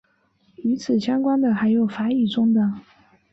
[0.63, 2.73] 与此相关的还有法语中的。